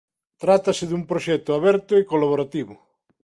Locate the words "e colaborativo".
2.01-2.75